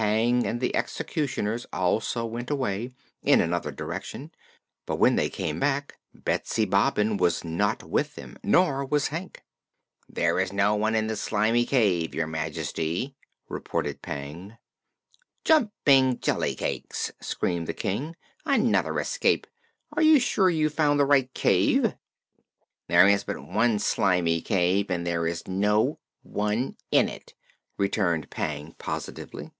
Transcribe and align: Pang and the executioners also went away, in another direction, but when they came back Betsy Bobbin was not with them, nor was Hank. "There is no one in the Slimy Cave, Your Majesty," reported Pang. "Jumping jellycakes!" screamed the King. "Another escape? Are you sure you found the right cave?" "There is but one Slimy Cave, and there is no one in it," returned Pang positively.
Pang 0.00 0.46
and 0.46 0.60
the 0.62 0.74
executioners 0.74 1.66
also 1.74 2.24
went 2.24 2.48
away, 2.50 2.92
in 3.22 3.42
another 3.42 3.70
direction, 3.70 4.30
but 4.86 4.96
when 4.96 5.16
they 5.16 5.28
came 5.28 5.60
back 5.60 5.98
Betsy 6.14 6.64
Bobbin 6.64 7.18
was 7.18 7.44
not 7.44 7.82
with 7.82 8.14
them, 8.14 8.38
nor 8.42 8.82
was 8.86 9.08
Hank. 9.08 9.42
"There 10.08 10.38
is 10.40 10.54
no 10.54 10.74
one 10.74 10.94
in 10.94 11.08
the 11.08 11.16
Slimy 11.16 11.66
Cave, 11.66 12.14
Your 12.14 12.28
Majesty," 12.28 13.14
reported 13.46 14.00
Pang. 14.00 14.56
"Jumping 15.44 16.18
jellycakes!" 16.20 17.10
screamed 17.20 17.66
the 17.66 17.74
King. 17.74 18.16
"Another 18.46 18.98
escape? 19.00 19.46
Are 19.92 20.02
you 20.02 20.18
sure 20.18 20.48
you 20.48 20.70
found 20.70 20.98
the 20.98 21.04
right 21.04 21.34
cave?" 21.34 21.94
"There 22.88 23.06
is 23.06 23.24
but 23.24 23.44
one 23.44 23.78
Slimy 23.78 24.40
Cave, 24.40 24.88
and 24.88 25.06
there 25.06 25.26
is 25.26 25.46
no 25.46 25.98
one 26.22 26.76
in 26.90 27.08
it," 27.10 27.34
returned 27.76 28.30
Pang 28.30 28.74
positively. 28.78 29.50